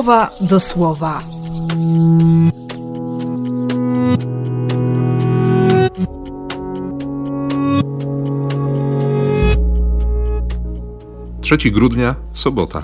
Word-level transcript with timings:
słowa 0.00 0.30
do 0.40 0.60
słowa. 0.60 1.22
Trzeci 11.40 11.72
grudnia, 11.72 12.14
sobota. 12.32 12.82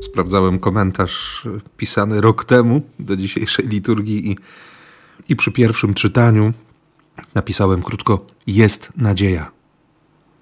Sprawdzałem 0.00 0.58
komentarz 0.58 1.46
pisany 1.76 2.20
rok 2.20 2.44
temu 2.44 2.80
do 2.98 3.16
dzisiejszej 3.16 3.68
liturgii 3.68 4.30
i, 4.30 4.36
i 5.28 5.36
przy 5.36 5.52
pierwszym 5.52 5.94
czytaniu 5.94 6.52
napisałem 7.34 7.82
krótko: 7.82 8.26
Jest 8.46 8.92
nadzieja. 8.96 9.50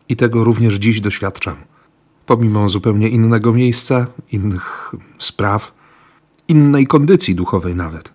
I 0.09 0.16
tego 0.16 0.45
również 0.45 0.74
dziś 0.74 1.00
doświadczam. 1.00 1.56
Pomimo 2.27 2.69
zupełnie 2.69 3.09
innego 3.09 3.52
miejsca, 3.52 4.06
innych 4.33 4.95
spraw, 5.19 5.74
innej 6.48 6.87
kondycji 6.87 7.34
duchowej 7.34 7.74
nawet. 7.74 8.12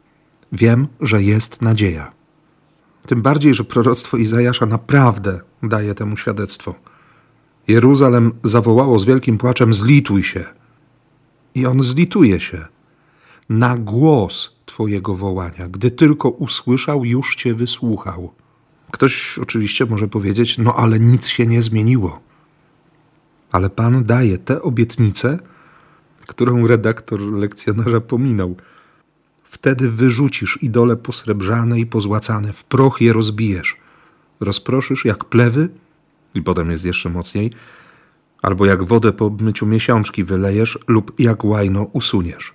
Wiem, 0.52 0.88
że 1.02 1.24
jest 1.24 1.62
nadzieja. 1.62 2.12
Tym 3.06 3.22
bardziej, 3.22 3.54
że 3.54 3.64
proroctwo 3.64 4.18
Izajasza 4.18 4.66
naprawdę 4.66 5.40
daje 5.64 5.96
temu 5.96 6.18
świadectwo. 6.18 6.76
Jeruzalem 7.68 8.32
zawołało 8.44 9.00
z 9.00 9.06
wielkim 9.06 9.38
płaczem: 9.38 9.74
Zlituj 9.74 10.24
się. 10.24 10.46
I 11.56 11.66
on 11.66 11.84
zlituje 11.84 12.40
się. 12.40 12.66
Na 13.50 13.78
głos 13.78 14.56
Twojego 14.66 15.16
wołania, 15.16 15.68
gdy 15.68 15.92
tylko 15.92 16.30
usłyszał, 16.30 17.06
już 17.06 17.36
Cię 17.36 17.56
wysłuchał. 17.56 18.34
Ktoś 18.92 19.40
oczywiście 19.40 19.86
może 19.86 20.08
powiedzieć: 20.08 20.58
No, 20.58 20.76
ale 20.76 21.00
nic 21.00 21.28
się 21.28 21.48
nie 21.48 21.62
zmieniło. 21.62 22.20
Ale 23.52 23.70
Pan 23.70 24.04
daje 24.04 24.38
tę 24.38 24.62
obietnicę, 24.62 25.40
którą 26.28 26.68
redaktor 26.68 27.22
lekcjonarza 27.22 28.02
pominął. 28.02 28.56
Wtedy 29.44 29.90
wyrzucisz 29.90 30.60
idole 30.62 30.96
posrebrzane 30.96 31.80
i 31.80 31.86
pozłacane, 31.86 32.54
w 32.54 32.64
proch 32.64 33.02
je 33.02 33.14
rozbijesz. 33.14 33.78
Rozproszysz 34.40 35.06
jak 35.06 35.26
plewy, 35.26 35.70
i 36.36 36.42
potem 36.42 36.72
jest 36.72 36.86
jeszcze 36.86 37.10
mocniej, 37.10 37.52
albo 38.42 38.66
jak 38.66 38.84
wodę 38.84 39.14
po 39.14 39.30
myciu 39.30 39.66
miesiączki 39.66 40.24
wylejesz, 40.24 40.80
lub 40.88 41.20
jak 41.20 41.46
łajno 41.46 41.84
usuniesz. 41.84 42.54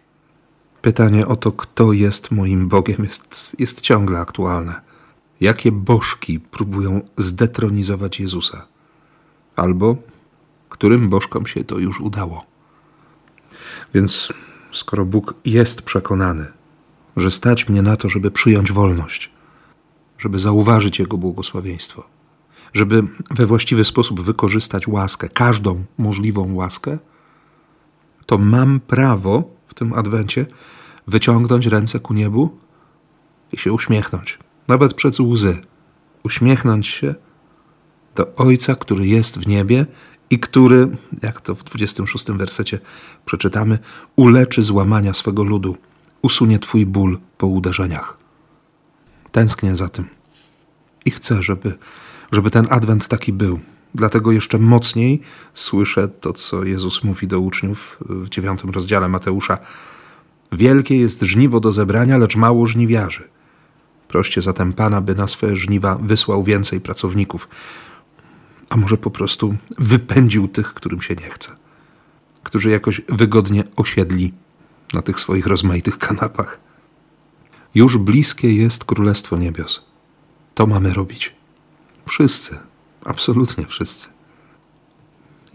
Pytanie 0.82 1.26
o 1.26 1.36
to, 1.36 1.52
kto 1.52 1.92
jest 1.92 2.30
moim 2.30 2.68
Bogiem, 2.68 3.04
jest, 3.04 3.56
jest 3.58 3.80
ciągle 3.80 4.18
aktualne. 4.18 4.80
Jakie 5.40 5.72
bożki 5.72 6.40
próbują 6.40 7.00
zdetronizować 7.18 8.20
Jezusa? 8.20 8.66
Albo 9.56 9.96
którym 10.68 11.08
bożkom 11.08 11.46
się 11.46 11.64
to 11.64 11.78
już 11.78 12.00
udało? 12.00 12.44
Więc 13.94 14.32
skoro 14.72 15.04
Bóg 15.04 15.34
jest 15.44 15.82
przekonany, 15.82 16.46
że 17.16 17.30
stać 17.30 17.68
mnie 17.68 17.82
na 17.82 17.96
to, 17.96 18.08
żeby 18.08 18.30
przyjąć 18.30 18.72
wolność, 18.72 19.30
żeby 20.18 20.38
zauważyć 20.38 20.98
Jego 20.98 21.18
błogosławieństwo, 21.18 22.04
żeby 22.74 23.02
we 23.30 23.46
właściwy 23.46 23.84
sposób 23.84 24.20
wykorzystać 24.20 24.88
łaskę, 24.88 25.28
każdą 25.28 25.84
możliwą 25.98 26.54
łaskę, 26.54 26.98
to 28.26 28.38
mam 28.38 28.80
prawo 28.80 29.50
w 29.66 29.74
tym 29.74 29.92
adwencie 29.92 30.46
wyciągnąć 31.06 31.66
ręce 31.66 32.00
ku 32.00 32.14
niebu 32.14 32.58
i 33.52 33.58
się 33.58 33.72
uśmiechnąć, 33.72 34.38
nawet 34.68 34.94
przez 34.94 35.20
łzy, 35.20 35.58
uśmiechnąć 36.22 36.86
się 36.86 37.14
do 38.14 38.34
Ojca, 38.36 38.74
który 38.74 39.06
jest 39.06 39.38
w 39.38 39.46
niebie 39.46 39.86
i 40.30 40.38
który, 40.38 40.96
jak 41.22 41.40
to 41.40 41.54
w 41.54 41.64
26 41.64 42.26
wersecie 42.26 42.78
przeczytamy, 43.24 43.78
uleczy 44.16 44.62
złamania 44.62 45.14
swego 45.14 45.44
ludu 45.44 45.76
usunie 46.24 46.58
Twój 46.58 46.86
ból 46.86 47.18
po 47.38 47.46
uderzeniach. 47.46 48.16
Tęsknię 49.32 49.76
za 49.76 49.88
tym 49.88 50.04
i 51.04 51.10
chcę, 51.10 51.42
żeby, 51.42 51.78
żeby 52.32 52.50
ten 52.50 52.66
adwent 52.70 53.08
taki 53.08 53.32
był. 53.32 53.60
Dlatego 53.94 54.32
jeszcze 54.32 54.58
mocniej 54.58 55.20
słyszę 55.54 56.08
to, 56.08 56.32
co 56.32 56.64
Jezus 56.64 57.04
mówi 57.04 57.26
do 57.26 57.40
uczniów 57.40 57.98
w 58.00 58.28
dziewiątym 58.28 58.70
rozdziale 58.70 59.08
Mateusza. 59.08 59.58
Wielkie 60.52 60.96
jest 60.96 61.22
żniwo 61.22 61.60
do 61.60 61.72
zebrania, 61.72 62.18
lecz 62.18 62.36
mało 62.36 62.66
żniwiarzy. 62.66 63.28
Proście 64.14 64.42
zatem 64.42 64.72
Pana, 64.72 65.00
by 65.00 65.14
na 65.14 65.26
swe 65.26 65.56
żniwa 65.56 65.96
wysłał 65.96 66.44
więcej 66.44 66.80
pracowników, 66.80 67.48
a 68.68 68.76
może 68.76 68.96
po 68.96 69.10
prostu 69.10 69.56
wypędził 69.78 70.48
tych, 70.48 70.74
którym 70.74 71.02
się 71.02 71.14
nie 71.14 71.30
chce, 71.30 71.56
którzy 72.42 72.70
jakoś 72.70 73.00
wygodnie 73.08 73.64
osiedli 73.76 74.32
na 74.92 75.02
tych 75.02 75.20
swoich 75.20 75.46
rozmaitych 75.46 75.98
kanapach. 75.98 76.60
Już 77.74 77.98
bliskie 77.98 78.54
jest 78.54 78.84
Królestwo 78.84 79.36
Niebios. 79.36 79.84
To 80.54 80.66
mamy 80.66 80.94
robić. 80.94 81.34
Wszyscy, 82.06 82.58
absolutnie 83.04 83.66
wszyscy. 83.66 84.08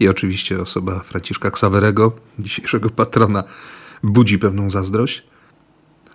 I 0.00 0.08
oczywiście 0.08 0.60
osoba 0.60 1.00
Franciszka 1.00 1.50
Ksawerego, 1.50 2.12
dzisiejszego 2.38 2.90
patrona, 2.90 3.44
budzi 4.02 4.38
pewną 4.38 4.70
zazdrość, 4.70 5.22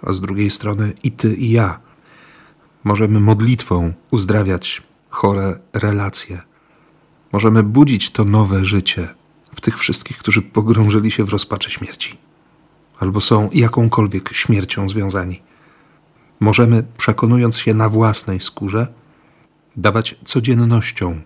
a 0.01 0.13
z 0.13 0.21
drugiej 0.21 0.51
strony 0.51 0.93
i 1.03 1.11
ty, 1.11 1.35
i 1.35 1.51
ja 1.51 1.84
możemy 2.85 3.19
modlitwą 3.19 3.93
uzdrawiać 4.11 4.83
chore 5.09 5.59
relacje. 5.73 6.41
Możemy 7.31 7.63
budzić 7.63 8.11
to 8.11 8.23
nowe 8.23 8.65
życie 8.65 9.07
w 9.55 9.61
tych 9.61 9.79
wszystkich, 9.79 10.17
którzy 10.17 10.41
pogrążyli 10.41 11.11
się 11.11 11.23
w 11.23 11.29
rozpaczy 11.29 11.71
śmierci 11.71 12.17
albo 12.99 13.21
są 13.21 13.49
jakąkolwiek 13.53 14.29
śmiercią 14.33 14.89
związani. 14.89 15.41
Możemy, 16.39 16.83
przekonując 16.97 17.57
się 17.57 17.73
na 17.73 17.89
własnej 17.89 18.39
skórze, 18.39 18.87
dawać 19.77 20.15
codziennością 20.25 21.21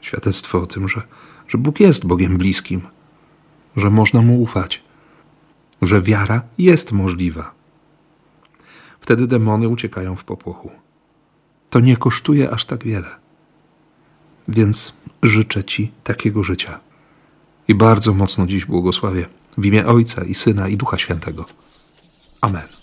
świadectwo 0.00 0.62
o 0.62 0.66
tym, 0.66 0.88
że, 0.88 1.02
że 1.48 1.58
Bóg 1.58 1.80
jest 1.80 2.06
Bogiem 2.06 2.38
bliskim, 2.38 2.80
że 3.76 3.90
można 3.90 4.22
mu 4.22 4.42
ufać, 4.42 4.82
że 5.82 6.02
wiara 6.02 6.42
jest 6.58 6.92
możliwa. 6.92 7.55
Wtedy 9.06 9.26
demony 9.26 9.68
uciekają 9.68 10.16
w 10.16 10.24
popłochu. 10.24 10.70
To 11.70 11.80
nie 11.80 11.96
kosztuje 11.96 12.50
aż 12.50 12.64
tak 12.64 12.84
wiele. 12.84 13.08
Więc 14.48 14.92
życzę 15.22 15.64
Ci 15.64 15.92
takiego 16.04 16.42
życia. 16.42 16.80
I 17.68 17.74
bardzo 17.74 18.14
mocno 18.14 18.46
dziś 18.46 18.64
błogosławię 18.64 19.26
w 19.58 19.64
imię 19.64 19.86
Ojca 19.86 20.24
i 20.24 20.34
Syna 20.34 20.68
i 20.68 20.76
Ducha 20.76 20.98
Świętego. 20.98 21.44
Amen. 22.40 22.75